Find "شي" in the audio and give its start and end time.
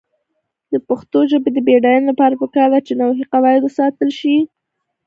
4.19-4.35